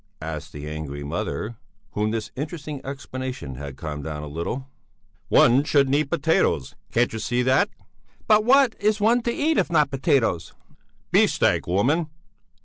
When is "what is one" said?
8.43-9.21